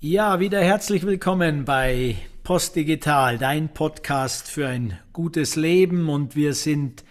Ja, 0.00 0.38
wieder 0.38 0.62
herzlich 0.62 1.04
willkommen 1.04 1.64
bei 1.64 2.14
Postdigital, 2.44 3.36
dein 3.36 3.74
Podcast 3.74 4.48
für 4.48 4.68
ein 4.68 4.96
gutes 5.12 5.56
Leben. 5.56 6.08
Und 6.08 6.36
wir 6.36 6.54
sind 6.54 7.02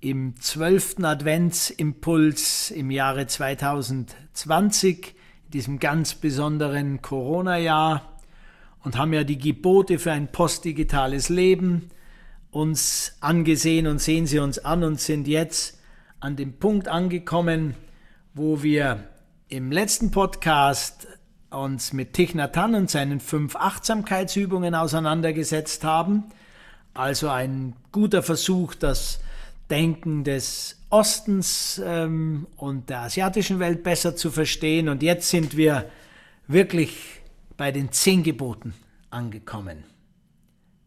im 0.00 0.38
zwölften 0.38 1.06
Adventsimpuls 1.06 2.70
im 2.70 2.90
Jahre 2.90 3.26
2020, 3.26 5.14
in 5.46 5.50
diesem 5.52 5.78
ganz 5.78 6.16
besonderen 6.16 7.00
Corona-Jahr, 7.00 8.20
und 8.84 8.98
haben 8.98 9.14
ja 9.14 9.24
die 9.24 9.38
Gebote 9.38 9.98
für 9.98 10.12
ein 10.12 10.30
postdigitales 10.30 11.30
Leben 11.30 11.88
uns 12.50 13.16
angesehen 13.20 13.86
und 13.86 14.02
sehen 14.02 14.26
sie 14.26 14.40
uns 14.40 14.58
an 14.58 14.84
und 14.84 15.00
sind 15.00 15.28
jetzt 15.28 15.80
an 16.20 16.36
dem 16.36 16.58
Punkt 16.58 16.88
angekommen, 16.88 17.74
wo 18.34 18.62
wir 18.62 19.08
im 19.48 19.72
letzten 19.72 20.10
Podcast 20.10 21.07
uns 21.50 21.92
mit 21.92 22.12
Thich 22.12 22.34
Nhat 22.34 22.56
Hanh 22.56 22.74
und 22.74 22.90
seinen 22.90 23.20
fünf 23.20 23.56
Achtsamkeitsübungen 23.56 24.74
auseinandergesetzt 24.74 25.84
haben. 25.84 26.24
Also 26.94 27.28
ein 27.28 27.74
guter 27.92 28.22
Versuch, 28.22 28.74
das 28.74 29.20
Denken 29.70 30.24
des 30.24 30.80
Ostens 30.90 31.80
ähm, 31.84 32.46
und 32.56 32.88
der 32.90 33.00
asiatischen 33.00 33.58
Welt 33.58 33.82
besser 33.82 34.16
zu 34.16 34.30
verstehen. 34.30 34.88
Und 34.88 35.02
jetzt 35.02 35.28
sind 35.28 35.56
wir 35.56 35.90
wirklich 36.46 37.20
bei 37.56 37.72
den 37.72 37.92
zehn 37.92 38.22
Geboten 38.22 38.74
angekommen, 39.10 39.84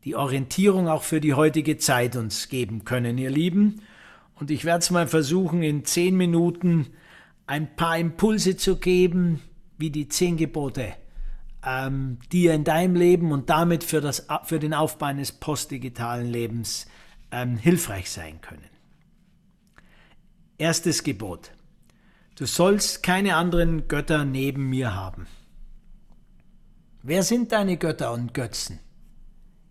die 0.03 0.15
Orientierung 0.15 0.87
auch 0.87 1.03
für 1.03 1.21
die 1.21 1.33
heutige 1.33 1.77
Zeit 1.77 2.15
uns 2.15 2.49
geben 2.49 2.85
können, 2.85 3.17
ihr 3.17 3.29
Lieben. 3.29 3.81
Und 4.35 4.49
ich 4.49 4.65
werde 4.65 4.79
es 4.79 4.89
mal 4.89 5.07
versuchen, 5.07 5.61
in 5.61 5.85
zehn 5.85 6.17
Minuten 6.17 6.87
ein 7.45 7.75
paar 7.75 7.97
Impulse 7.97 8.57
zu 8.57 8.77
geben, 8.77 9.41
wie 9.81 9.89
die 9.89 10.07
zehn 10.07 10.37
Gebote 10.37 10.93
ähm, 11.65 12.17
dir 12.31 12.53
in 12.53 12.63
deinem 12.63 12.95
Leben 12.95 13.31
und 13.31 13.49
damit 13.49 13.83
für, 13.83 14.01
das, 14.01 14.27
für 14.45 14.59
den 14.59 14.73
Aufbau 14.73 15.07
eines 15.07 15.31
postdigitalen 15.31 16.27
Lebens 16.27 16.87
ähm, 17.31 17.57
hilfreich 17.57 18.09
sein 18.09 18.41
können. 18.41 18.69
Erstes 20.57 21.03
Gebot. 21.03 21.51
Du 22.35 22.45
sollst 22.45 23.03
keine 23.03 23.35
anderen 23.35 23.87
Götter 23.87 24.25
neben 24.25 24.69
mir 24.69 24.95
haben. 24.95 25.27
Wer 27.03 27.23
sind 27.23 27.51
deine 27.51 27.77
Götter 27.77 28.13
und 28.13 28.33
Götzen? 28.33 28.79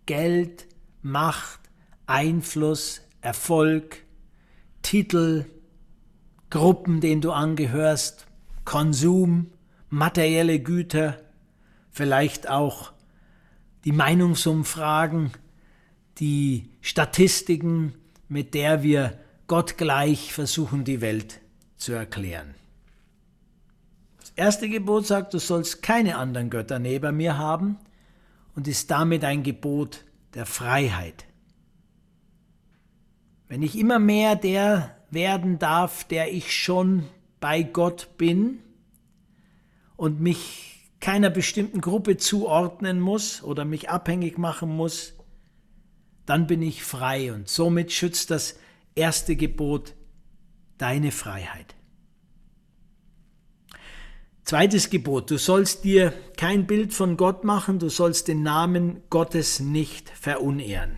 Geld, 0.06 0.66
Macht, 1.02 1.60
Einfluss, 2.06 3.02
Erfolg, 3.20 4.04
Titel, 4.82 5.46
Gruppen, 6.50 7.00
denen 7.00 7.20
du 7.20 7.30
angehörst, 7.30 8.26
Konsum, 8.64 9.52
materielle 9.90 10.60
Güter, 10.60 11.18
vielleicht 11.90 12.48
auch 12.48 12.92
die 13.84 13.92
Meinungsumfragen, 13.92 15.32
die 16.18 16.70
Statistiken, 16.80 17.94
mit 18.28 18.54
der 18.54 18.82
wir 18.82 19.18
Gott 19.46 19.76
gleich 19.76 20.32
versuchen, 20.32 20.84
die 20.84 21.00
Welt 21.00 21.40
zu 21.76 21.92
erklären. 21.92 22.54
Das 24.20 24.30
erste 24.36 24.68
Gebot 24.68 25.06
sagt, 25.06 25.34
du 25.34 25.38
sollst 25.38 25.82
keine 25.82 26.16
anderen 26.16 26.50
Götter 26.50 26.78
neben 26.78 27.16
mir 27.16 27.36
haben 27.36 27.78
und 28.54 28.68
ist 28.68 28.90
damit 28.90 29.24
ein 29.24 29.42
Gebot 29.42 30.04
der 30.34 30.46
Freiheit. 30.46 31.24
Wenn 33.48 33.62
ich 33.62 33.76
immer 33.76 33.98
mehr 33.98 34.36
der 34.36 34.96
werden 35.10 35.58
darf, 35.58 36.04
der 36.04 36.32
ich 36.32 36.54
schon 36.54 37.06
bei 37.40 37.64
Gott 37.64 38.16
bin, 38.16 38.60
und 40.00 40.18
mich 40.18 40.88
keiner 40.98 41.28
bestimmten 41.28 41.82
Gruppe 41.82 42.16
zuordnen 42.16 43.00
muss 43.00 43.42
oder 43.42 43.66
mich 43.66 43.90
abhängig 43.90 44.38
machen 44.38 44.74
muss, 44.74 45.12
dann 46.24 46.46
bin 46.46 46.62
ich 46.62 46.82
frei 46.82 47.34
und 47.34 47.50
somit 47.50 47.92
schützt 47.92 48.30
das 48.30 48.58
erste 48.94 49.36
Gebot 49.36 49.92
deine 50.78 51.12
Freiheit. 51.12 51.74
Zweites 54.44 54.88
Gebot, 54.88 55.30
du 55.30 55.36
sollst 55.36 55.84
dir 55.84 56.14
kein 56.38 56.66
Bild 56.66 56.94
von 56.94 57.18
Gott 57.18 57.44
machen, 57.44 57.78
du 57.78 57.90
sollst 57.90 58.28
den 58.28 58.42
Namen 58.42 59.02
Gottes 59.10 59.60
nicht 59.60 60.08
verunehren. 60.08 60.96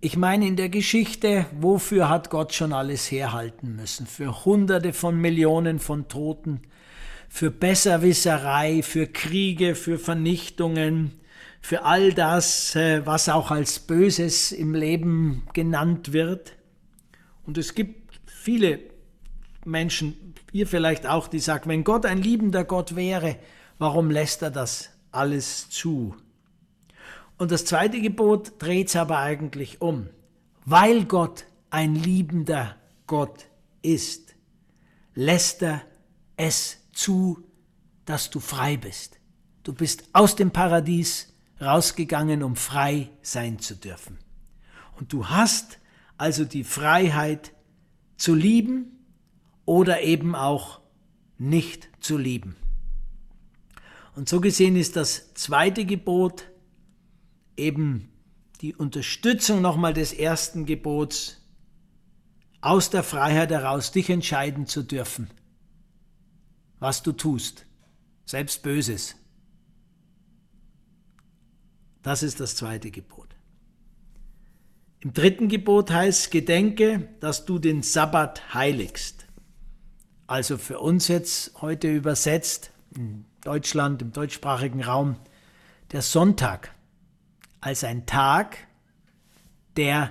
Ich 0.00 0.16
meine, 0.16 0.46
in 0.46 0.54
der 0.54 0.68
Geschichte, 0.68 1.46
wofür 1.58 2.08
hat 2.08 2.30
Gott 2.30 2.54
schon 2.54 2.72
alles 2.72 3.10
herhalten 3.10 3.74
müssen? 3.74 4.06
Für 4.06 4.44
Hunderte 4.44 4.92
von 4.92 5.20
Millionen 5.20 5.80
von 5.80 6.06
Toten, 6.06 6.62
für 7.28 7.50
Besserwisserei, 7.50 8.82
für 8.82 9.06
Kriege, 9.06 9.74
für 9.74 9.98
Vernichtungen, 9.98 11.12
für 11.60 11.84
all 11.84 12.12
das, 12.12 12.76
äh, 12.76 13.04
was 13.04 13.28
auch 13.28 13.50
als 13.50 13.80
Böses 13.80 14.52
im 14.52 14.74
Leben 14.74 15.42
genannt 15.52 16.12
wird. 16.12 16.56
Und 17.44 17.58
es 17.58 17.74
gibt 17.74 18.20
viele 18.26 18.80
Menschen, 19.64 20.34
ihr 20.52 20.66
vielleicht 20.66 21.06
auch, 21.06 21.28
die 21.28 21.40
sagen, 21.40 21.68
wenn 21.68 21.84
Gott 21.84 22.06
ein 22.06 22.22
liebender 22.22 22.64
Gott 22.64 22.96
wäre, 22.96 23.36
warum 23.78 24.10
lässt 24.10 24.42
er 24.42 24.50
das 24.50 24.90
alles 25.10 25.68
zu? 25.68 26.14
Und 27.38 27.50
das 27.50 27.64
zweite 27.64 28.00
Gebot 28.00 28.52
dreht 28.58 28.88
es 28.88 28.96
aber 28.96 29.18
eigentlich 29.18 29.80
um. 29.82 30.08
Weil 30.64 31.04
Gott 31.04 31.44
ein 31.70 31.94
liebender 31.94 32.76
Gott 33.06 33.46
ist, 33.82 34.34
lässt 35.14 35.62
er 35.62 35.82
es 36.36 36.78
zu, 36.96 37.44
dass 38.04 38.30
du 38.30 38.40
frei 38.40 38.76
bist. 38.76 39.20
Du 39.62 39.72
bist 39.72 40.04
aus 40.12 40.36
dem 40.36 40.50
Paradies 40.50 41.34
rausgegangen, 41.60 42.42
um 42.42 42.56
frei 42.56 43.10
sein 43.22 43.58
zu 43.58 43.76
dürfen. 43.76 44.18
Und 44.96 45.12
du 45.12 45.28
hast 45.28 45.78
also 46.16 46.44
die 46.44 46.64
Freiheit 46.64 47.52
zu 48.16 48.34
lieben 48.34 49.04
oder 49.64 50.00
eben 50.02 50.34
auch 50.34 50.80
nicht 51.38 51.88
zu 52.00 52.16
lieben. 52.16 52.56
Und 54.14 54.28
so 54.28 54.40
gesehen 54.40 54.76
ist 54.76 54.96
das 54.96 55.34
zweite 55.34 55.84
Gebot 55.84 56.44
eben 57.56 58.10
die 58.62 58.74
Unterstützung 58.74 59.60
nochmal 59.60 59.92
des 59.92 60.14
ersten 60.14 60.64
Gebots, 60.64 61.42
aus 62.62 62.88
der 62.88 63.02
Freiheit 63.02 63.50
heraus 63.50 63.92
dich 63.92 64.08
entscheiden 64.08 64.66
zu 64.66 64.82
dürfen 64.82 65.30
was 66.78 67.02
du 67.02 67.12
tust, 67.12 67.66
selbst 68.24 68.62
Böses. 68.62 69.16
Das 72.02 72.22
ist 72.22 72.40
das 72.40 72.56
zweite 72.56 72.90
Gebot. 72.90 73.28
Im 75.00 75.12
dritten 75.12 75.48
Gebot 75.48 75.90
heißt, 75.90 76.30
gedenke, 76.30 77.08
dass 77.20 77.44
du 77.44 77.58
den 77.58 77.82
Sabbat 77.82 78.54
heiligst. 78.54 79.26
Also 80.26 80.58
für 80.58 80.80
uns 80.80 81.08
jetzt 81.08 81.60
heute 81.60 81.92
übersetzt, 81.92 82.72
in 82.94 83.24
Deutschland, 83.42 84.02
im 84.02 84.12
deutschsprachigen 84.12 84.82
Raum, 84.82 85.16
der 85.92 86.02
Sonntag 86.02 86.74
als 87.60 87.84
ein 87.84 88.06
Tag, 88.06 88.58
der 89.76 90.10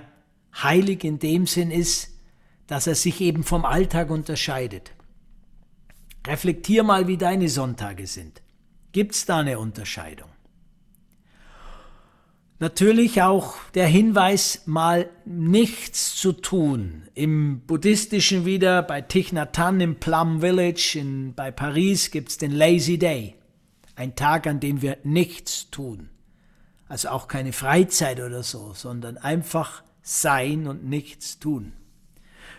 heilig 0.62 1.04
in 1.04 1.18
dem 1.18 1.46
Sinn 1.46 1.70
ist, 1.70 2.10
dass 2.66 2.86
er 2.86 2.94
sich 2.94 3.20
eben 3.20 3.44
vom 3.44 3.64
Alltag 3.64 4.10
unterscheidet. 4.10 4.95
Reflektier 6.26 6.82
mal, 6.82 7.06
wie 7.06 7.16
deine 7.16 7.48
Sonntage 7.48 8.06
sind. 8.06 8.42
Gibt 8.92 9.14
es 9.14 9.26
da 9.26 9.38
eine 9.38 9.58
Unterscheidung? 9.58 10.30
Natürlich 12.58 13.20
auch 13.20 13.54
der 13.74 13.86
Hinweis, 13.86 14.62
mal 14.64 15.10
nichts 15.26 16.16
zu 16.16 16.32
tun. 16.32 17.02
Im 17.14 17.60
Buddhistischen 17.60 18.46
wieder, 18.46 18.82
bei 18.82 19.02
Thich 19.02 19.32
Nhat 19.32 19.58
Hanh 19.58 19.80
im 19.80 19.96
Plum 19.96 20.40
Village 20.40 20.96
in, 20.98 21.34
bei 21.34 21.50
Paris 21.50 22.10
gibt 22.10 22.30
es 22.30 22.38
den 22.38 22.52
Lazy 22.52 22.98
Day. 22.98 23.34
Ein 23.94 24.16
Tag, 24.16 24.46
an 24.46 24.58
dem 24.58 24.80
wir 24.80 24.96
nichts 25.04 25.70
tun. 25.70 26.08
Also 26.88 27.10
auch 27.10 27.28
keine 27.28 27.52
Freizeit 27.52 28.20
oder 28.20 28.42
so, 28.42 28.72
sondern 28.72 29.18
einfach 29.18 29.82
sein 30.00 30.66
und 30.66 30.84
nichts 30.84 31.38
tun. 31.38 31.72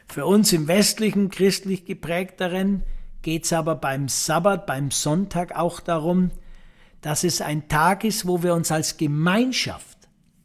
Für 0.07 0.27
uns 0.27 0.53
im 0.53 0.67
westlichen, 0.67 1.29
christlich 1.29 1.85
geprägteren 1.85 2.83
geht 3.27 3.43
es 3.43 3.51
aber 3.51 3.75
beim 3.75 4.07
Sabbat, 4.07 4.65
beim 4.65 4.89
Sonntag 4.89 5.53
auch 5.53 5.81
darum, 5.81 6.31
dass 7.01 7.25
es 7.25 7.41
ein 7.41 7.67
Tag 7.67 8.05
ist, 8.05 8.25
wo 8.25 8.41
wir 8.41 8.53
uns 8.53 8.71
als 8.71 8.95
Gemeinschaft 8.95 9.97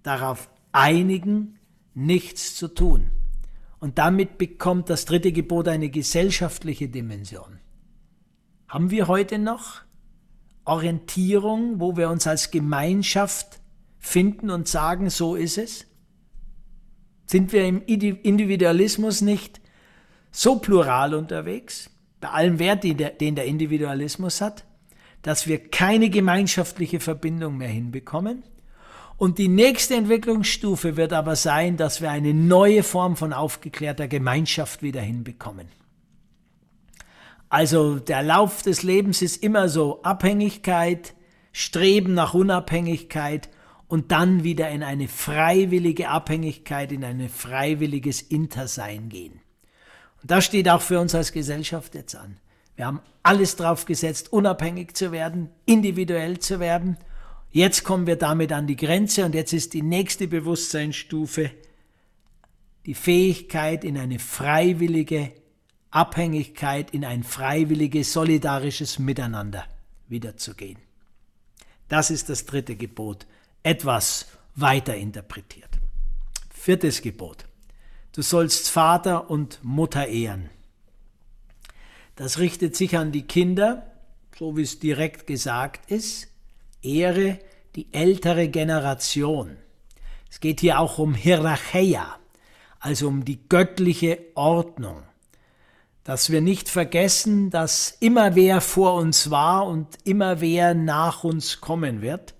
darauf 0.02 0.50
einigen, 0.72 1.60
nichts 1.94 2.56
zu 2.56 2.66
tun. 2.66 3.12
Und 3.78 3.98
damit 3.98 4.36
bekommt 4.36 4.90
das 4.90 5.04
dritte 5.04 5.30
Gebot 5.30 5.68
eine 5.68 5.90
gesellschaftliche 5.90 6.88
Dimension. 6.88 7.60
Haben 8.66 8.90
wir 8.90 9.06
heute 9.06 9.38
noch 9.38 9.82
Orientierung, 10.64 11.78
wo 11.78 11.96
wir 11.96 12.10
uns 12.10 12.26
als 12.26 12.50
Gemeinschaft 12.50 13.60
finden 14.00 14.50
und 14.50 14.66
sagen, 14.66 15.08
so 15.08 15.36
ist 15.36 15.56
es? 15.56 15.86
Sind 17.26 17.52
wir 17.52 17.64
im 17.64 17.80
Individualismus 17.80 19.20
nicht 19.20 19.60
so 20.32 20.58
plural 20.58 21.14
unterwegs? 21.14 21.88
Bei 22.22 22.28
allem 22.28 22.60
Wert, 22.60 22.84
den 22.84 23.34
der, 23.34 23.44
Individualismus 23.44 24.40
hat, 24.40 24.64
dass 25.22 25.48
wir 25.48 25.58
keine 25.58 26.08
gemeinschaftliche 26.08 27.00
Verbindung 27.00 27.58
mehr 27.58 27.68
hinbekommen. 27.68 28.44
Und 29.18 29.38
die 29.38 29.48
nächste 29.48 29.96
Entwicklungsstufe 29.96 30.96
wird 30.96 31.12
aber 31.12 31.34
sein, 31.34 31.76
dass 31.76 32.00
wir 32.00 32.10
eine 32.10 32.32
neue 32.32 32.84
Form 32.84 33.16
von 33.16 33.32
aufgeklärter 33.32 34.06
Gemeinschaft 34.06 34.82
wieder 34.82 35.00
hinbekommen. 35.00 35.66
Also 37.48 37.98
der 37.98 38.22
Lauf 38.22 38.62
des 38.62 38.84
Lebens 38.84 39.20
ist 39.20 39.42
immer 39.42 39.68
so 39.68 40.02
Abhängigkeit, 40.02 41.14
Streben 41.50 42.14
nach 42.14 42.34
Unabhängigkeit 42.34 43.50
und 43.88 44.12
dann 44.12 44.42
wieder 44.44 44.70
in 44.70 44.82
eine 44.84 45.08
freiwillige 45.08 46.08
Abhängigkeit, 46.08 46.92
in 46.92 47.04
ein 47.04 47.28
freiwilliges 47.28 48.22
Intersein 48.22 49.08
gehen. 49.08 49.41
Und 50.22 50.30
das 50.30 50.44
steht 50.44 50.68
auch 50.68 50.82
für 50.82 51.00
uns 51.00 51.14
als 51.14 51.32
Gesellschaft 51.32 51.94
jetzt 51.94 52.14
an. 52.14 52.38
Wir 52.76 52.86
haben 52.86 53.00
alles 53.22 53.56
drauf 53.56 53.84
gesetzt, 53.84 54.32
unabhängig 54.32 54.96
zu 54.96 55.12
werden, 55.12 55.50
individuell 55.66 56.38
zu 56.38 56.58
werden. 56.58 56.96
Jetzt 57.50 57.84
kommen 57.84 58.06
wir 58.06 58.16
damit 58.16 58.52
an 58.52 58.66
die 58.66 58.76
Grenze 58.76 59.24
und 59.24 59.34
jetzt 59.34 59.52
ist 59.52 59.74
die 59.74 59.82
nächste 59.82 60.26
Bewusstseinsstufe 60.26 61.50
die 62.86 62.94
Fähigkeit, 62.94 63.84
in 63.84 63.96
eine 63.96 64.18
freiwillige 64.18 65.32
Abhängigkeit, 65.90 66.90
in 66.92 67.04
ein 67.04 67.22
freiwilliges, 67.22 68.12
solidarisches 68.12 68.98
Miteinander 68.98 69.64
wiederzugehen. 70.08 70.78
Das 71.88 72.10
ist 72.10 72.28
das 72.28 72.46
dritte 72.46 72.74
Gebot 72.74 73.26
etwas 73.62 74.26
weiter 74.56 74.96
interpretiert. 74.96 75.68
Viertes 76.52 77.02
Gebot. 77.02 77.44
Du 78.14 78.20
sollst 78.20 78.68
Vater 78.68 79.30
und 79.30 79.60
Mutter 79.62 80.06
ehren. 80.06 80.50
Das 82.14 82.38
richtet 82.38 82.76
sich 82.76 82.98
an 82.98 83.10
die 83.10 83.26
Kinder, 83.26 83.90
so 84.38 84.56
wie 84.56 84.62
es 84.62 84.78
direkt 84.78 85.26
gesagt 85.26 85.90
ist. 85.90 86.28
Ehre 86.82 87.38
die 87.74 87.92
ältere 87.92 88.48
Generation. 88.48 89.56
Es 90.30 90.40
geht 90.40 90.60
hier 90.60 90.78
auch 90.78 90.98
um 90.98 91.14
Hierarchia, 91.14 92.16
also 92.80 93.08
um 93.08 93.24
die 93.24 93.48
göttliche 93.48 94.18
Ordnung. 94.34 95.02
Dass 96.04 96.28
wir 96.28 96.42
nicht 96.42 96.68
vergessen, 96.68 97.48
dass 97.48 97.96
immer 98.00 98.34
wer 98.34 98.60
vor 98.60 98.94
uns 98.94 99.30
war 99.30 99.66
und 99.66 99.88
immer 100.04 100.42
wer 100.42 100.74
nach 100.74 101.24
uns 101.24 101.62
kommen 101.62 102.02
wird 102.02 102.34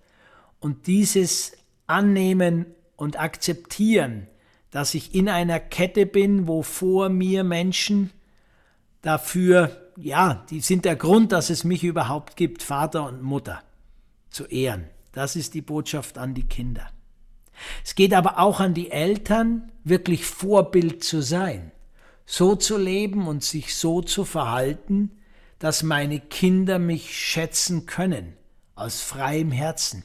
und 0.61 0.87
dieses 0.87 1.53
annehmen 1.87 2.67
und 2.97 3.19
akzeptieren, 3.19 4.27
dass 4.73 4.95
ich 4.95 5.15
in 5.15 5.29
einer 5.29 5.61
Kette 5.61 6.07
bin, 6.07 6.49
wo 6.49 6.63
vor 6.63 7.11
mir 7.11 7.45
Menschen 7.45 8.11
dafür, 9.03 9.93
ja, 9.97 10.45
die 10.51 10.61
sind 10.61 10.85
der 10.85 10.97
Grund, 10.97 11.31
dass 11.31 11.51
es 11.51 11.63
mich 11.63 11.85
überhaupt 11.85 12.37
gibt, 12.37 12.63
Vater 12.63 13.07
und 13.07 13.23
Mutter 13.23 13.63
zu 14.31 14.47
ehren. 14.47 14.89
Das 15.13 15.37
ist 15.37 15.53
die 15.53 15.61
Botschaft 15.61 16.17
an 16.17 16.35
die 16.35 16.47
Kinder. 16.47 16.89
Es 17.85 17.95
geht 17.95 18.15
aber 18.15 18.39
auch 18.39 18.61
an 18.61 18.73
die 18.73 18.91
Eltern, 18.91 19.71
wirklich 19.85 20.25
Vorbild 20.25 21.05
zu 21.05 21.21
sein, 21.21 21.71
so 22.25 22.57
zu 22.57 22.79
leben 22.79 23.29
und 23.29 23.45
sich 23.45 23.77
so 23.77 24.01
zu 24.01 24.25
verhalten, 24.25 25.11
dass 25.59 25.83
meine 25.83 26.19
Kinder 26.19 26.79
mich 26.79 27.17
schätzen 27.17 27.85
können, 27.85 28.33
aus 28.75 29.03
freiem 29.03 29.53
Herzen. 29.53 30.03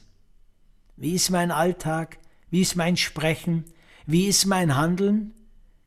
Wie 0.96 1.14
ist 1.14 1.30
mein 1.30 1.50
Alltag? 1.50 2.18
Wie 2.50 2.60
ist 2.60 2.76
mein 2.76 2.98
Sprechen? 2.98 3.64
Wie 4.10 4.26
ist 4.26 4.46
mein 4.46 4.74
Handeln? 4.74 5.34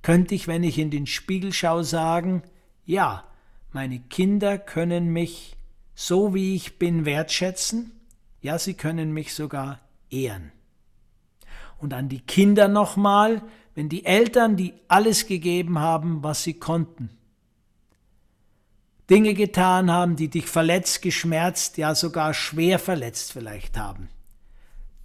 Könnte 0.04 0.36
ich, 0.36 0.48
wenn 0.48 0.62
ich 0.62 0.78
in 0.78 0.92
den 0.92 1.08
Spiegel 1.08 1.52
schaue, 1.52 1.84
sagen, 1.84 2.44
ja, 2.86 3.24
meine 3.72 4.00
Kinder 4.00 4.60
können 4.60 5.12
mich 5.12 5.58
so 5.96 6.36
wie 6.36 6.56
ich 6.56 6.78
bin 6.78 7.06
wertschätzen, 7.06 7.92
ja, 8.40 8.60
sie 8.60 8.76
können 8.76 9.12
mich 9.12 9.34
sogar 9.34 9.80
ehren. 10.12 10.52
Und 11.80 11.96
an 11.96 12.10
die 12.10 12.22
Kinder 12.22 12.68
nochmal, 12.68 13.42
wenn 13.74 13.90
die 13.90 14.06
Eltern, 14.06 14.56
die 14.56 14.76
alles 14.88 15.26
gegeben 15.26 15.80
haben, 15.80 16.22
was 16.22 16.44
sie 16.44 16.54
konnten, 16.54 17.10
Dinge 19.10 19.34
getan 19.34 19.90
haben, 19.90 20.16
die 20.16 20.30
dich 20.30 20.46
verletzt, 20.46 21.02
geschmerzt, 21.02 21.80
ja 21.80 21.96
sogar 21.96 22.36
schwer 22.36 22.78
verletzt 22.78 23.34
vielleicht 23.34 23.80
haben 23.80 24.10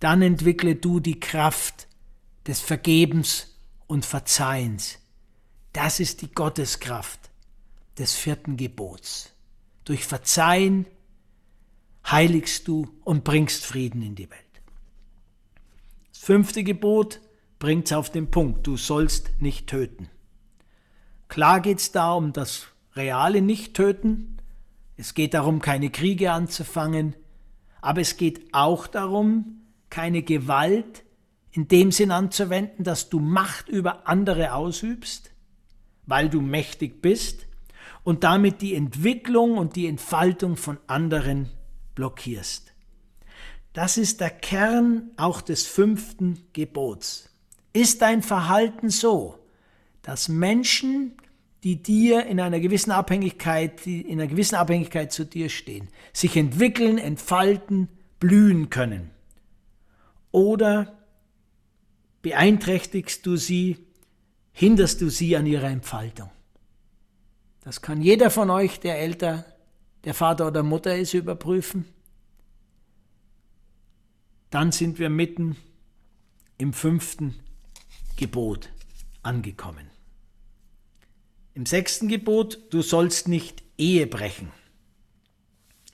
dann 0.01 0.23
entwickle 0.23 0.75
du 0.77 1.01
die 1.01 1.21
Kraft 1.21 1.86
des 2.47 2.61
Vergebens 2.61 3.57
und 3.87 4.05
Verzeihens. 4.05 4.99
Das 5.73 6.01
ist 6.01 6.23
die 6.23 6.33
Gotteskraft 6.33 7.21
des 7.99 8.15
vierten 8.15 8.57
Gebots. 8.57 9.33
Durch 9.85 10.05
Verzeihen 10.05 10.87
heiligst 12.11 12.69
du 12.69 12.89
und 13.05 13.25
bringst 13.25 13.65
Frieden 13.65 14.03
in 14.03 14.15
die 14.15 14.31
Welt. 14.31 14.41
Das 16.13 16.23
fünfte 16.23 16.65
Gebot 16.65 17.21
bringt 17.59 17.87
es 17.87 17.93
auf 17.93 18.11
den 18.11 18.31
Punkt, 18.31 18.67
du 18.67 18.77
sollst 18.77 19.31
nicht 19.41 19.67
töten. 19.67 20.09
Klar 21.29 21.61
geht 21.61 21.79
es 21.79 21.93
da 21.93 22.13
um 22.13 22.33
das 22.33 22.69
reale 22.95 23.43
Nicht-Töten, 23.43 24.39
es 24.97 25.15
geht 25.15 25.35
darum, 25.35 25.61
keine 25.61 25.91
Kriege 25.91 26.33
anzufangen, 26.33 27.15
aber 27.81 28.01
es 28.01 28.17
geht 28.17 28.55
auch 28.55 28.87
darum, 28.87 29.63
keine 29.91 30.23
Gewalt 30.23 31.03
in 31.57 31.69
dem 31.69 31.91
Sinn 31.91 32.11
anzuwenden, 32.11 32.85
dass 32.85 33.09
du 33.09 33.19
Macht 33.19 33.69
über 33.69 34.07
andere 34.07 34.53
ausübst, 34.53 35.33
weil 36.07 36.29
du 36.29 36.41
mächtig 36.41 37.03
bist 37.03 37.47
und 38.05 38.25
damit 38.25 38.61
die 38.61 38.75
Entwicklung 38.75 39.57
und 39.57 39.77
die 39.77 39.87
Entfaltung 39.87 40.57
von 40.57 40.79
anderen 40.87 41.49
blockierst. 41.95 42.73
Das 43.73 43.97
ist 43.97 44.21
der 44.21 44.31
Kern 44.31 45.11
auch 45.17 45.41
des 45.41 45.67
fünften 45.67 46.47
Gebots. 46.53 47.31
Ist 47.73 48.03
dein 48.03 48.23
Verhalten 48.23 48.91
so, 48.91 49.39
dass 50.03 50.29
Menschen, 50.29 51.17
die 51.65 51.83
dir 51.83 52.27
in 52.27 52.39
einer 52.39 52.61
gewissen 52.61 52.91
Abhängigkeit, 52.91 53.85
die 53.85 54.03
in 54.03 54.21
einer 54.21 54.29
gewissen 54.29 54.55
Abhängigkeit 54.55 55.13
zu 55.13 55.25
dir 55.25 55.49
stehen, 55.49 55.89
sich 56.13 56.37
entwickeln, 56.37 56.97
entfalten, 56.99 57.89
blühen 58.19 58.71
können? 58.71 59.11
oder 60.37 60.93
beeinträchtigst 62.27 63.25
du 63.25 63.37
sie, 63.37 63.77
hinderst 64.51 65.01
du 65.01 65.11
sie 65.11 65.37
an 65.37 65.47
ihrer 65.47 65.69
Entfaltung. 65.69 66.29
Das 67.61 67.83
kann 67.83 68.03
jeder 68.03 68.33
von 68.33 68.51
euch, 68.51 68.81
der 68.81 68.99
älter, 68.99 69.45
der 70.03 70.13
Vater 70.13 70.49
oder 70.49 70.65
Mutter 70.65 70.97
ist, 70.97 71.15
überprüfen. 71.15 71.85
Dann 74.51 74.73
sind 74.73 74.99
wir 74.99 75.09
mitten 75.09 75.57
im 76.59 76.73
fünften 76.73 77.37
Gebot 78.17 78.71
angekommen. 79.23 79.89
Im 81.55 81.65
sechsten 81.65 82.09
Gebot, 82.09 82.59
du 82.71 82.83
sollst 82.83 83.29
nicht 83.29 83.63
Ehe 83.79 84.09
brechen, 84.09 84.51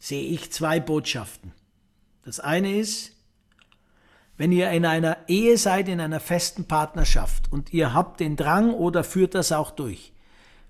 sehe 0.01 0.25
ich 0.31 0.51
zwei 0.51 0.81
Botschaften. 0.81 1.53
Das 2.23 2.41
eine 2.41 2.75
ist, 2.79 3.12
wenn 4.37 4.53
ihr 4.53 4.71
in 4.71 4.85
einer 4.85 5.19
Ehe 5.29 5.57
seid, 5.59 5.89
in 5.89 6.01
einer 6.01 6.21
festen 6.21 6.65
Partnerschaft 6.65 7.53
und 7.53 7.73
ihr 7.73 7.95
habt 7.95 8.21
den 8.21 8.37
Drang 8.37 8.73
oder 8.73 9.05
führt 9.05 9.35
das 9.35 9.53
auch 9.53 9.71
durch, 9.71 10.13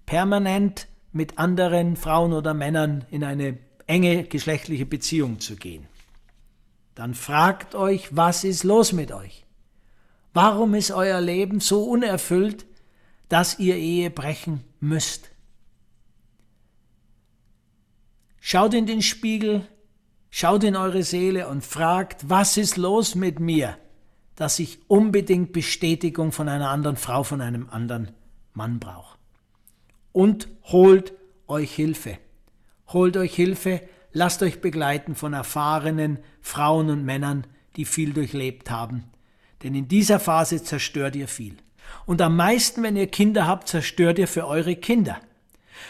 permanent 0.07 0.89
mit 1.13 1.39
anderen 1.39 1.97
Frauen 1.97 2.33
oder 2.33 2.55
Männern 2.55 3.05
in 3.11 3.25
eine 3.25 3.59
enge 3.87 4.25
geschlechtliche 4.25 4.87
Beziehung 4.87 5.41
zu 5.41 5.57
gehen, 5.57 5.87
dann 6.95 7.15
fragt 7.15 7.75
euch, 7.75 8.15
was 8.15 8.45
ist 8.45 8.65
los 8.65 8.93
mit 8.93 9.13
euch? 9.13 9.45
Warum 10.35 10.75
ist 10.75 10.91
euer 10.91 11.21
Leben 11.21 11.61
so 11.61 11.85
unerfüllt, 11.85 12.67
dass 13.29 13.59
ihr 13.59 13.77
Ehe 13.77 14.11
brechen 14.11 14.65
müsst? 14.81 15.31
Schaut 18.41 18.75
in 18.75 18.87
den 18.87 19.03
Spiegel, 19.03 19.67
Schaut 20.35 20.65
in 20.65 20.77
eure 20.77 21.03
Seele 21.03 21.47
und 21.47 21.63
fragt, 21.63 22.31
was 22.31 22.57
ist 22.57 22.79
los 22.79 23.15
mit 23.15 23.39
mir, 23.39 23.77
dass 24.35 24.59
ich 24.61 24.79
unbedingt 24.89 25.53
Bestätigung 25.53 26.33
von 26.33 26.49
einer 26.49 26.71
anderen 26.71 26.97
Frau, 26.97 27.23
von 27.23 27.43
einem 27.43 27.69
anderen 27.69 28.13
Mann 28.55 28.81
brauche. 28.81 29.19
Und 30.11 30.49
holt 30.65 31.13
euch 31.49 31.75
Hilfe. 31.75 32.17
Holt 32.89 33.19
euch 33.19 33.35
Hilfe, 33.35 33.83
lasst 34.15 34.43
euch 34.43 34.63
begleiten 34.63 35.15
von 35.17 35.35
erfahrenen 35.35 36.19
Frauen 36.41 36.89
und 36.89 37.05
Männern, 37.05 37.47
die 37.77 37.85
viel 37.85 38.15
durchlebt 38.15 38.71
haben. 38.71 39.05
Denn 39.63 39.75
in 39.75 39.87
dieser 39.87 40.19
Phase 40.19 40.65
zerstört 40.65 41.15
ihr 41.15 41.29
viel. 41.29 41.59
Und 42.07 42.23
am 42.23 42.37
meisten, 42.37 42.83
wenn 42.83 42.97
ihr 42.97 43.07
Kinder 43.07 43.47
habt, 43.47 43.69
zerstört 43.69 44.19
ihr 44.19 44.29
für 44.29 44.47
eure 44.47 44.77
Kinder. 44.77 45.21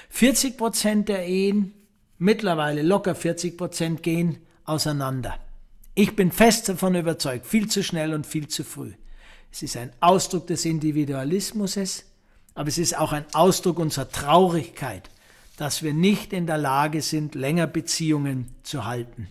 40 0.08 0.58
Prozent 0.58 1.08
der 1.08 1.28
Ehen 1.28 1.74
mittlerweile 2.22 2.82
locker 2.82 3.14
40 3.14 3.58
Prozent 3.58 4.02
gehen 4.02 4.38
auseinander. 4.64 5.38
Ich 5.94 6.16
bin 6.16 6.30
fest 6.32 6.68
davon 6.68 6.94
überzeugt, 6.94 7.46
viel 7.46 7.68
zu 7.68 7.82
schnell 7.82 8.14
und 8.14 8.26
viel 8.26 8.48
zu 8.48 8.64
früh. 8.64 8.92
Es 9.50 9.62
ist 9.62 9.76
ein 9.76 9.92
Ausdruck 10.00 10.46
des 10.46 10.64
Individualismus, 10.64 11.76
aber 12.54 12.68
es 12.68 12.78
ist 12.78 12.96
auch 12.96 13.12
ein 13.12 13.26
Ausdruck 13.34 13.78
unserer 13.78 14.08
Traurigkeit, 14.08 15.10
dass 15.56 15.82
wir 15.82 15.92
nicht 15.92 16.32
in 16.32 16.46
der 16.46 16.58
Lage 16.58 17.02
sind, 17.02 17.34
länger 17.34 17.66
Beziehungen 17.66 18.54
zu 18.62 18.86
halten. 18.86 19.28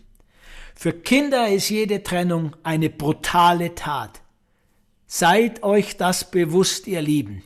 Für 0.75 0.93
Kinder 0.93 1.47
ist 1.47 1.69
jede 1.69 2.03
Trennung 2.03 2.55
eine 2.63 2.89
brutale 2.89 3.73
Tat. 3.73 4.21
Seid 5.07 5.63
euch 5.63 5.97
das 5.97 6.29
bewusst, 6.29 6.87
ihr 6.87 7.01
Lieben. 7.01 7.43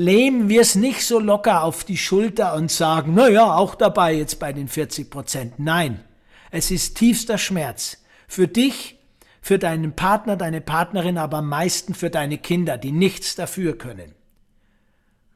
Lehnen 0.00 0.48
wir 0.48 0.62
es 0.62 0.76
nicht 0.76 1.04
so 1.04 1.18
locker 1.18 1.62
auf 1.62 1.84
die 1.84 1.98
Schulter 1.98 2.54
und 2.54 2.70
sagen, 2.70 3.12
na 3.14 3.28
ja, 3.28 3.54
auch 3.54 3.74
dabei 3.74 4.14
jetzt 4.14 4.38
bei 4.38 4.50
den 4.50 4.66
40 4.66 5.10
Prozent. 5.10 5.58
Nein, 5.58 6.00
es 6.50 6.70
ist 6.70 6.96
tiefster 6.96 7.36
Schmerz. 7.36 7.98
Für 8.26 8.48
dich, 8.48 8.98
für 9.42 9.58
deinen 9.58 9.94
Partner, 9.94 10.36
deine 10.38 10.62
Partnerin, 10.62 11.18
aber 11.18 11.38
am 11.38 11.50
meisten 11.50 11.92
für 11.92 12.08
deine 12.08 12.38
Kinder, 12.38 12.78
die 12.78 12.92
nichts 12.92 13.34
dafür 13.34 13.76
können. 13.76 14.14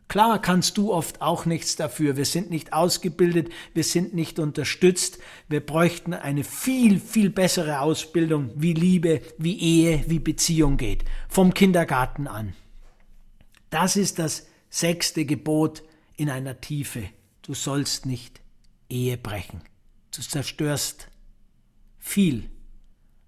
Klar 0.09 0.41
kannst 0.41 0.79
du 0.79 0.95
oft 0.95 1.21
auch 1.21 1.45
nichts 1.45 1.77
dafür. 1.77 2.17
Wir 2.17 2.25
sind 2.25 2.49
nicht 2.49 2.73
ausgebildet, 2.73 3.51
wir 3.75 3.85
sind 3.85 4.15
nicht 4.15 4.39
unterstützt. 4.39 5.19
Wir 5.47 5.61
bräuchten 5.61 6.15
eine 6.15 6.43
viel, 6.43 7.01
viel 7.01 7.29
bessere 7.29 7.81
Ausbildung, 7.81 8.51
wie 8.55 8.73
Liebe, 8.73 9.21
wie 9.37 9.61
Ehe, 9.61 10.05
wie 10.07 10.21
Beziehung 10.21 10.79
geht. 10.79 11.05
Vom 11.29 11.53
Kindergarten 11.53 12.27
an. 12.27 12.55
Das 13.69 13.97
ist 13.97 14.19
das 14.19 14.47
sechste 14.75 15.25
Gebot 15.25 15.85
in 16.17 16.29
einer 16.29 16.61
Tiefe. 16.61 17.09
Du 17.43 17.55
sollst 17.55 18.07
nicht 18.07 18.41
Ehe 18.89 19.17
brechen. 19.17 19.63
Du 20.13 20.21
zerstörst 20.21 21.09
viel, 22.01 22.51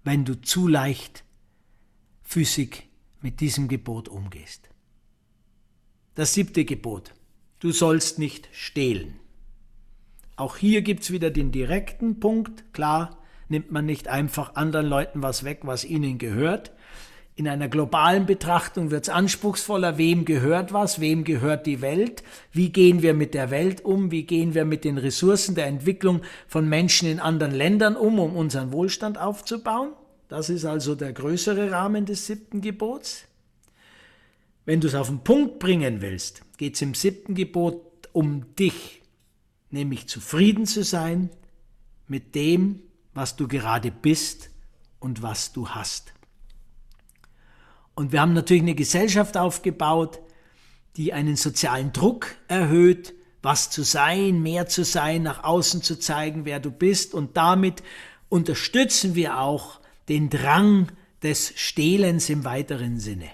wenn 0.03 0.25
du 0.25 0.41
zu 0.41 0.67
leicht 0.67 1.23
physik 2.21 2.89
mit 3.21 3.39
diesem 3.39 3.69
Gebot 3.69 4.09
umgehst. 4.09 4.69
Das 6.15 6.33
siebte 6.33 6.65
Gebot. 6.65 7.13
Du 7.59 7.71
sollst 7.71 8.19
nicht 8.19 8.49
stehlen. 8.51 9.17
Auch 10.35 10.57
hier 10.57 10.81
gibt 10.81 11.03
es 11.03 11.11
wieder 11.11 11.31
den 11.31 11.53
direkten 11.53 12.19
Punkt. 12.19 12.73
Klar, 12.73 13.23
nimmt 13.47 13.71
man 13.71 13.85
nicht 13.85 14.09
einfach 14.09 14.55
anderen 14.55 14.87
Leuten 14.87 15.23
was 15.23 15.45
weg, 15.45 15.61
was 15.63 15.85
ihnen 15.85 16.17
gehört. 16.17 16.73
In 17.37 17.47
einer 17.47 17.69
globalen 17.69 18.25
Betrachtung 18.25 18.89
wird 18.89 19.03
es 19.03 19.09
anspruchsvoller, 19.09 19.99
wem 19.99 20.25
gehört 20.25 20.73
was, 20.73 20.99
wem 20.99 21.23
gehört 21.23 21.67
die 21.67 21.81
Welt, 21.81 22.23
wie 22.51 22.69
gehen 22.71 23.03
wir 23.03 23.13
mit 23.13 23.35
der 23.35 23.51
Welt 23.51 23.85
um, 23.85 24.09
wie 24.09 24.23
gehen 24.23 24.55
wir 24.55 24.65
mit 24.65 24.83
den 24.83 24.97
Ressourcen 24.97 25.53
der 25.53 25.67
Entwicklung 25.67 26.23
von 26.47 26.67
Menschen 26.67 27.07
in 27.07 27.19
anderen 27.19 27.53
Ländern 27.53 27.95
um, 27.95 28.17
um 28.17 28.35
unseren 28.35 28.71
Wohlstand 28.71 29.19
aufzubauen. 29.19 29.93
Das 30.29 30.49
ist 30.49 30.65
also 30.65 30.95
der 30.95 31.13
größere 31.13 31.69
Rahmen 31.69 32.07
des 32.07 32.25
siebten 32.25 32.59
Gebots. 32.59 33.25
Wenn 34.65 34.81
du 34.81 34.87
es 34.87 34.95
auf 34.95 35.07
den 35.07 35.19
Punkt 35.19 35.59
bringen 35.59 36.01
willst, 36.01 36.41
geht 36.57 36.73
es 36.73 36.81
im 36.81 36.95
siebten 36.95 37.35
Gebot 37.35 38.09
um 38.13 38.55
dich, 38.55 39.03
nämlich 39.69 40.07
zufrieden 40.07 40.65
zu 40.65 40.83
sein 40.83 41.29
mit 42.07 42.33
dem, 42.33 42.81
was 43.13 43.35
du 43.35 43.47
gerade 43.47 43.91
bist 43.91 44.49
und 44.99 45.21
was 45.21 45.53
du 45.53 45.69
hast. 45.69 46.16
Und 47.97 48.11
wir 48.11 48.21
haben 48.21 48.33
natürlich 48.33 48.61
eine 48.61 48.75
Gesellschaft 48.75 49.37
aufgebaut, 49.37 50.19
die 50.97 51.13
einen 51.13 51.35
sozialen 51.35 51.93
Druck 51.93 52.35
erhöht, 52.47 53.15
was 53.41 53.71
zu 53.71 53.81
sein, 53.81 54.43
mehr 54.43 54.67
zu 54.67 54.85
sein, 54.85 55.23
nach 55.23 55.43
außen 55.43 55.81
zu 55.81 55.97
zeigen, 55.97 56.45
wer 56.45 56.59
du 56.59 56.69
bist. 56.69 57.15
Und 57.15 57.37
damit 57.37 57.81
unterstützen 58.29 59.15
wir 59.15 59.39
auch 59.39 59.81
den 60.09 60.29
Drang 60.29 60.91
des 61.23 61.53
Stehlens 61.55 62.29
im 62.29 62.45
weiteren 62.45 62.99
Sinne. 62.99 63.29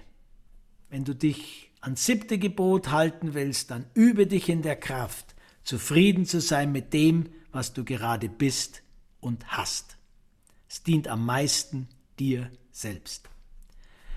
Wenn 0.90 1.04
du 1.04 1.14
dich 1.14 1.70
ans 1.82 2.06
siebte 2.06 2.38
Gebot 2.38 2.90
halten 2.90 3.34
willst, 3.34 3.70
dann 3.70 3.86
übe 3.94 4.28
dich 4.28 4.48
in 4.48 4.62
der 4.62 4.78
Kraft, 4.78 5.36
zufrieden 5.66 6.26
zu 6.26 6.40
sein 6.40 6.72
mit 6.72 6.94
dem, 6.94 7.26
was 7.52 7.74
du 7.74 7.84
gerade 7.84 8.30
bist 8.30 8.82
und 9.20 9.46
hast. 9.46 9.98
Es 10.70 10.84
dient 10.84 11.10
am 11.10 11.26
meisten 11.26 11.90
dir 12.18 12.50
selbst. 12.72 13.28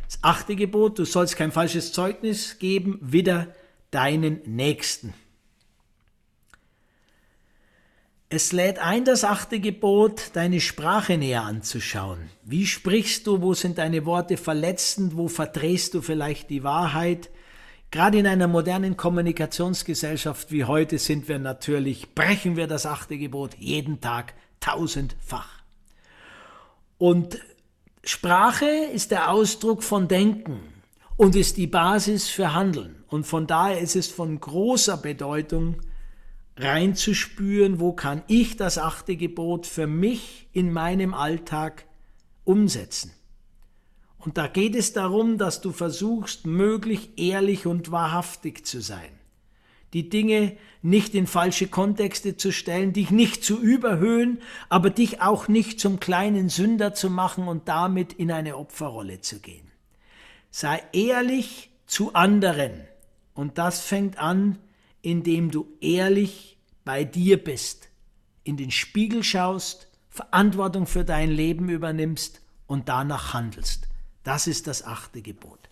Das 0.07 0.19
achte 0.23 0.57
Gebot, 0.57 0.99
du 0.99 1.05
sollst 1.05 1.37
kein 1.37 1.53
falsches 1.53 1.93
Zeugnis 1.93 2.59
geben, 2.59 2.99
wieder 3.03 3.49
deinen 3.91 4.41
Nächsten. 4.47 5.15
Es 8.29 8.53
lädt 8.53 8.81
ein, 8.81 9.05
das 9.05 9.23
achte 9.23 9.61
Gebot, 9.61 10.31
deine 10.33 10.61
Sprache 10.61 11.17
näher 11.17 11.45
anzuschauen. 11.45 12.29
Wie 12.43 12.67
sprichst 12.67 13.27
du? 13.27 13.41
Wo 13.41 13.55
sind 13.55 13.79
deine 13.79 14.05
Worte 14.05 14.37
verletzend? 14.37 15.17
Wo 15.17 15.29
verdrehst 15.29 15.95
du 15.95 16.03
vielleicht 16.03 16.51
die 16.51 16.65
Wahrheit? 16.65 17.31
Gerade 17.93 18.19
in 18.19 18.27
einer 18.27 18.49
modernen 18.49 18.97
Kommunikationsgesellschaft 18.97 20.51
wie 20.51 20.65
heute 20.65 20.99
sind 20.99 21.29
wir 21.29 21.39
natürlich, 21.39 22.15
brechen 22.15 22.57
wir 22.57 22.67
das 22.67 22.85
achte 22.85 23.17
Gebot 23.17 23.55
jeden 23.59 24.01
Tag 24.01 24.35
tausendfach. 24.59 25.63
Und 26.99 27.39
Sprache 28.09 28.69
ist 28.93 29.11
der 29.11 29.33
Ausdruck 29.33 29.83
von 29.83 30.07
Denken 30.07 30.61
und 31.17 31.35
ist 31.35 31.57
die 31.57 31.67
Basis 31.67 32.29
für 32.29 32.55
Handeln. 32.55 33.03
Und 33.09 33.27
von 33.27 33.49
daher 33.49 33.81
ist 33.81 33.97
es 33.97 34.07
von 34.07 34.39
großer 34.39 34.97
Bedeutung, 34.97 35.83
reinzuspüren, 36.57 37.81
wo 37.81 37.93
kann 37.93 38.23
ich 38.29 38.57
das 38.57 38.79
achte 38.79 39.17
Gebot 39.17 39.67
für 39.67 39.89
mich 39.89 40.49
in 40.53 40.73
meinem 40.73 41.15
Alltag 41.15 41.87
umsetzen. 42.45 43.11
Und 44.19 44.39
da 44.39 44.47
geht 44.47 44.77
es 44.77 44.93
darum, 44.93 45.37
dass 45.37 45.61
du 45.61 45.73
versuchst, 45.73 46.47
möglich 46.47 47.11
ehrlich 47.17 47.67
und 47.67 47.91
wahrhaftig 47.91 48.65
zu 48.65 48.81
sein. 48.81 49.16
Die 49.93 50.09
Dinge 50.09 50.57
nicht 50.83 51.15
in 51.15 51.27
falsche 51.27 51.69
Kontexte 51.69 52.37
zu 52.37 52.53
stellen, 52.53 52.93
dich 52.93 53.11
nicht 53.11 53.45
zu 53.45 53.61
überhöhen, 53.61 54.43
aber 54.69 54.91
dich 54.91 55.23
auch 55.23 55.49
nicht 55.49 55.81
zum 55.81 56.01
kleinen 56.01 56.49
Sünder 56.49 56.93
zu 56.95 57.11
machen 57.11 57.49
und 57.49 57.69
damit 57.69 58.13
in 58.13 58.31
eine 58.31 58.57
Opferrolle 58.57 59.21
zu 59.21 59.41
gehen. 59.41 59.71
Sei 60.51 60.83
ehrlich 60.93 61.71
zu 61.87 62.15
anderen. 62.15 62.73
Und 63.35 63.59
das 63.59 63.81
fängt 63.81 64.19
an 64.19 64.59
indem 65.07 65.53
du 65.53 65.69
ehrlich 65.81 66.59
bei 66.85 67.05
dir 67.05 67.43
bist, 67.43 67.91
in 68.43 68.57
den 68.57 68.73
Spiegel 68.73 69.23
schaust, 69.23 69.87
Verantwortung 70.09 70.89
für 70.89 71.05
dein 71.05 71.31
Leben 71.31 71.69
übernimmst 71.69 72.41
und 72.67 72.89
danach 72.89 73.33
handelst. 73.33 73.87
Das 74.25 74.49
ist 74.49 74.67
das 74.67 74.83
achte 74.83 75.23
Gebot. 75.23 75.66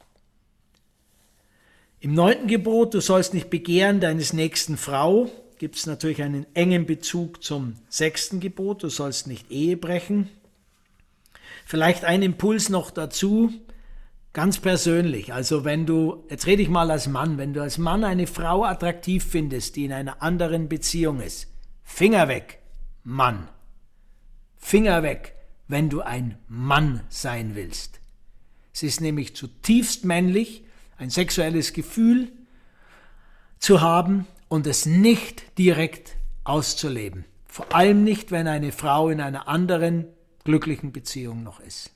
Im 2.05 2.13
neunten 2.13 2.49
Gebot, 2.49 2.93
du 2.93 3.01
sollst 3.01 3.33
nicht 3.33 3.49
begehren 3.49 3.99
deines 3.99 4.35
nächsten 4.35 4.77
Frau, 4.77 5.31
gibt 5.57 5.77
es 5.77 5.87
natürlich 5.87 6.21
einen 6.23 6.45
engen 6.53 6.85
Bezug 6.85 7.43
zum 7.43 7.77
sechsten 7.89 8.41
Gebot, 8.41 8.83
du 8.83 8.91
sollst 8.91 9.27
nicht 9.27 9.51
Ehe 9.51 9.79
brechen. 9.79 10.29
Vielleicht 11.65 12.05
ein 12.05 12.21
Impuls 12.21 12.69
noch 12.69 12.91
dazu, 12.91 13.55
Ganz 14.35 14.59
persönlich, 14.59 15.33
also 15.33 15.65
wenn 15.65 15.87
du, 15.87 16.25
jetzt 16.29 16.47
rede 16.47 16.61
ich 16.61 16.69
mal 16.69 16.91
als 16.91 17.07
Mann, 17.07 17.39
wenn 17.39 17.55
du 17.55 17.63
als 17.63 17.79
Mann 17.79 18.03
eine 18.03 18.27
Frau 18.27 18.65
attraktiv 18.65 19.25
findest, 19.25 19.77
die 19.77 19.85
in 19.85 19.93
einer 19.93 20.21
anderen 20.23 20.69
Beziehung 20.69 21.21
ist, 21.21 21.47
Finger 21.85 22.27
weg, 22.27 22.59
Mann. 23.05 23.49
Finger 24.59 25.05
weg, 25.05 25.37
wenn 25.69 25.89
du 25.89 26.01
ein 26.01 26.37
Mann 26.49 27.01
sein 27.09 27.55
willst. 27.55 28.01
Es 28.75 28.83
ist 28.83 29.01
nämlich 29.01 29.37
zutiefst 29.37 30.05
männlich, 30.05 30.64
ein 30.97 31.11
sexuelles 31.11 31.73
Gefühl 31.73 32.33
zu 33.59 33.81
haben 33.81 34.27
und 34.49 34.67
es 34.67 34.87
nicht 34.87 35.59
direkt 35.59 36.17
auszuleben. 36.45 37.25
Vor 37.47 37.75
allem 37.75 38.05
nicht, 38.05 38.31
wenn 38.31 38.49
eine 38.49 38.73
Frau 38.73 39.09
in 39.09 39.21
einer 39.21 39.49
anderen 39.49 40.07
glücklichen 40.45 40.93
Beziehung 40.93 41.43
noch 41.43 41.61
ist. 41.61 41.93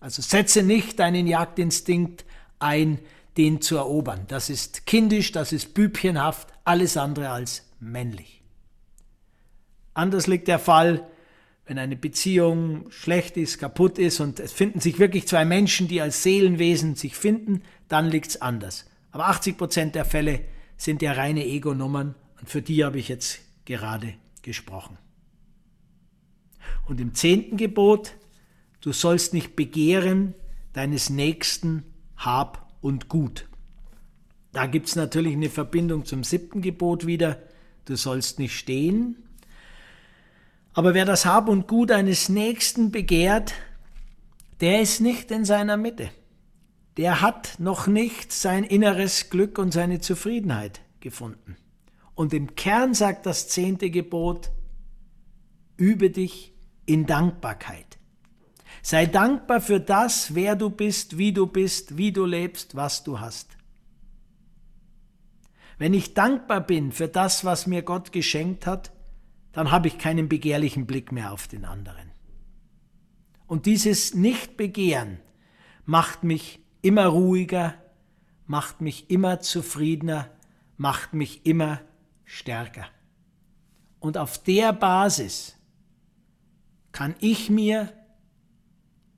Also 0.00 0.22
setze 0.22 0.62
nicht 0.62 0.98
deinen 0.98 1.26
Jagdinstinkt 1.26 2.24
ein, 2.58 2.98
den 3.36 3.60
zu 3.60 3.76
erobern. 3.76 4.24
Das 4.28 4.50
ist 4.50 4.86
kindisch, 4.86 5.32
das 5.32 5.52
ist 5.52 5.74
bübchenhaft, 5.74 6.48
alles 6.64 6.96
andere 6.96 7.30
als 7.30 7.64
männlich. 7.80 8.42
Anders 9.94 10.26
liegt 10.26 10.48
der 10.48 10.58
Fall, 10.58 11.08
wenn 11.68 11.78
eine 11.78 11.96
Beziehung 11.96 12.90
schlecht 12.90 13.36
ist, 13.36 13.58
kaputt 13.58 13.98
ist 13.98 14.20
und 14.20 14.40
es 14.40 14.52
finden 14.52 14.80
sich 14.80 14.98
wirklich 14.98 15.28
zwei 15.28 15.44
Menschen, 15.44 15.86
die 15.86 16.00
als 16.00 16.22
Seelenwesen 16.22 16.94
sich 16.94 17.14
finden, 17.14 17.62
dann 17.88 18.08
liegt 18.08 18.28
es 18.28 18.40
anders. 18.40 18.86
Aber 19.10 19.26
80 19.26 19.58
Prozent 19.58 19.94
der 19.94 20.06
Fälle 20.06 20.40
sind 20.78 21.02
ja 21.02 21.12
reine 21.12 21.44
Ego-Nummern 21.44 22.14
und 22.40 22.48
für 22.48 22.62
die 22.62 22.84
habe 22.84 22.98
ich 22.98 23.08
jetzt 23.08 23.40
gerade 23.66 24.14
gesprochen. 24.40 24.96
Und 26.86 27.00
im 27.00 27.14
zehnten 27.14 27.58
Gebot 27.58 28.14
du 28.80 28.92
sollst 28.92 29.34
nicht 29.34 29.54
begehren 29.54 30.34
deines 30.72 31.10
Nächsten 31.10 31.84
Hab 32.16 32.72
und 32.80 33.08
Gut. 33.10 33.46
Da 34.52 34.64
gibt 34.64 34.88
es 34.88 34.96
natürlich 34.96 35.34
eine 35.34 35.50
Verbindung 35.50 36.06
zum 36.06 36.24
siebten 36.24 36.62
Gebot 36.62 37.06
wieder, 37.06 37.42
du 37.84 37.96
sollst 37.96 38.38
nicht 38.38 38.56
stehen. 38.56 39.16
Aber 40.78 40.94
wer 40.94 41.04
das 41.04 41.26
Hab 41.26 41.48
und 41.48 41.66
Gut 41.66 41.90
eines 41.90 42.28
Nächsten 42.28 42.92
begehrt, 42.92 43.52
der 44.60 44.80
ist 44.80 45.00
nicht 45.00 45.32
in 45.32 45.44
seiner 45.44 45.76
Mitte. 45.76 46.08
Der 46.96 47.20
hat 47.20 47.58
noch 47.58 47.88
nicht 47.88 48.30
sein 48.30 48.62
inneres 48.62 49.28
Glück 49.28 49.58
und 49.58 49.72
seine 49.72 49.98
Zufriedenheit 49.98 50.80
gefunden. 51.00 51.56
Und 52.14 52.32
im 52.32 52.54
Kern 52.54 52.94
sagt 52.94 53.26
das 53.26 53.48
zehnte 53.48 53.90
Gebot, 53.90 54.52
übe 55.76 56.10
dich 56.10 56.54
in 56.86 57.06
Dankbarkeit. 57.06 57.98
Sei 58.80 59.06
dankbar 59.06 59.60
für 59.60 59.80
das, 59.80 60.36
wer 60.36 60.54
du 60.54 60.70
bist, 60.70 61.18
wie 61.18 61.32
du 61.32 61.48
bist, 61.48 61.96
wie 61.96 62.12
du 62.12 62.24
lebst, 62.24 62.76
was 62.76 63.02
du 63.02 63.18
hast. 63.18 63.56
Wenn 65.76 65.92
ich 65.92 66.14
dankbar 66.14 66.60
bin 66.60 66.92
für 66.92 67.08
das, 67.08 67.44
was 67.44 67.66
mir 67.66 67.82
Gott 67.82 68.12
geschenkt 68.12 68.64
hat, 68.64 68.92
dann 69.58 69.72
habe 69.72 69.88
ich 69.88 69.98
keinen 69.98 70.28
begehrlichen 70.28 70.86
Blick 70.86 71.10
mehr 71.10 71.32
auf 71.32 71.48
den 71.48 71.64
anderen. 71.64 72.12
Und 73.48 73.66
dieses 73.66 74.14
Nichtbegehren 74.14 75.18
macht 75.84 76.22
mich 76.22 76.60
immer 76.80 77.06
ruhiger, 77.06 77.74
macht 78.46 78.80
mich 78.80 79.10
immer 79.10 79.40
zufriedener, 79.40 80.30
macht 80.76 81.12
mich 81.12 81.44
immer 81.44 81.80
stärker. 82.24 82.86
Und 83.98 84.16
auf 84.16 84.40
der 84.40 84.72
Basis 84.72 85.56
kann 86.92 87.16
ich 87.18 87.50
mir 87.50 87.92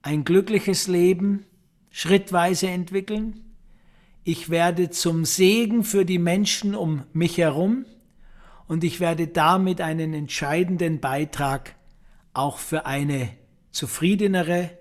ein 0.01 0.25
glückliches 0.25 0.89
Leben 0.89 1.45
schrittweise 1.91 2.71
entwickeln. 2.71 3.45
Ich 4.25 4.49
werde 4.49 4.89
zum 4.89 5.27
Segen 5.27 5.85
für 5.85 6.07
die 6.07 6.19
Menschen 6.19 6.75
um 6.75 7.05
mich 7.13 7.37
herum 7.37 7.85
und 8.71 8.85
ich 8.85 9.01
werde 9.01 9.27
damit 9.27 9.81
einen 9.81 10.15
entscheidenden 10.15 11.01
Beitrag 11.01 11.75
auch 12.33 12.59
für 12.59 12.87
eine 12.87 13.37
zufriedenere, 13.73 14.79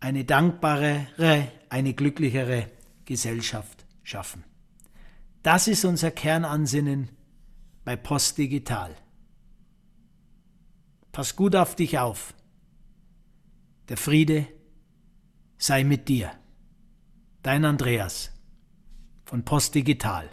eine 0.00 0.24
dankbarere, 0.24 1.52
eine 1.68 1.92
glücklichere 1.92 2.70
Gesellschaft 3.04 3.84
schaffen. 4.02 4.44
Das 5.42 5.68
ist 5.68 5.84
unser 5.84 6.10
Kernansinnen 6.10 7.10
bei 7.84 7.96
Postdigital. 7.96 8.96
Pass 11.12 11.36
gut 11.36 11.54
auf 11.54 11.76
dich 11.76 11.98
auf. 11.98 12.32
Der 13.90 13.98
Friede 13.98 14.46
sei 15.58 15.84
mit 15.84 16.08
dir. 16.08 16.32
Dein 17.42 17.66
Andreas 17.66 18.32
von 19.26 19.44
Postdigital. 19.44 20.30